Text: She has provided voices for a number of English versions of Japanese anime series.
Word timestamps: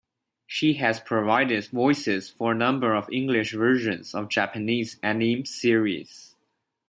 She 0.47 0.73
has 0.81 0.99
provided 0.99 1.63
voices 1.67 2.27
for 2.27 2.53
a 2.53 2.57
number 2.57 2.95
of 2.95 3.07
English 3.11 3.53
versions 3.53 4.15
of 4.15 4.29
Japanese 4.29 4.97
anime 5.03 5.45
series. 5.45 6.35